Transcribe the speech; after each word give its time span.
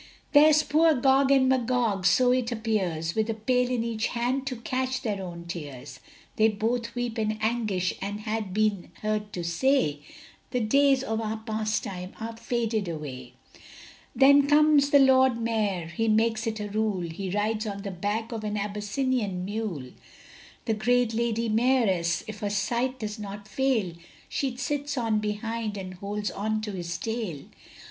There's 0.31 0.63
poor 0.63 0.95
Gog 0.95 1.29
and 1.29 1.47
Magog, 1.47 2.07
so 2.07 2.31
it 2.31 2.51
appears, 2.51 3.13
With 3.13 3.29
a 3.29 3.35
pail 3.35 3.69
in 3.69 3.83
each 3.83 4.07
hand 4.07 4.47
to 4.47 4.55
catch 4.55 5.03
their 5.03 5.21
own 5.21 5.45
tears, 5.45 5.99
They 6.37 6.47
both 6.47 6.95
weep 6.95 7.19
in 7.19 7.33
anguish 7.39 7.93
and 8.01 8.23
been 8.51 8.89
heard 9.03 9.31
to 9.33 9.43
say 9.43 9.99
The 10.49 10.59
days 10.59 11.03
of 11.03 11.21
our 11.21 11.37
pastime 11.37 12.13
are 12.19 12.35
faded 12.35 12.87
away. 12.87 13.33
Then 14.15 14.47
comes 14.47 14.89
the 14.89 14.97
Lord 14.97 15.39
Mayor 15.39 15.85
he 15.89 16.07
makes 16.07 16.47
it 16.47 16.59
a 16.59 16.67
rule, 16.67 17.01
He 17.07 17.29
rides 17.29 17.67
on 17.67 17.83
the 17.83 17.91
back 17.91 18.31
of 18.31 18.43
an 18.43 18.57
Abyssinian 18.57 19.45
mule; 19.45 19.91
The 20.65 20.73
great 20.73 21.13
Lady 21.13 21.47
Mayoress, 21.47 22.23
if 22.25 22.39
her 22.39 22.49
sight 22.49 22.97
does 22.97 23.19
not 23.19 23.47
fail, 23.47 23.93
She 24.27 24.57
sits 24.57 24.97
on 24.97 25.19
behind, 25.19 25.77
and 25.77 25.93
holds 25.93 26.31
on 26.31 26.61
to 26.61 26.71
his 26.71 26.97
tail. 26.97 27.43